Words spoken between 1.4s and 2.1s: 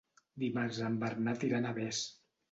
irà a Navès.